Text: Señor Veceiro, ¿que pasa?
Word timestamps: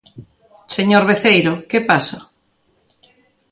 Señor 0.75 1.03
Veceiro, 1.11 1.53
¿que 1.69 1.79
pasa? 1.89 2.19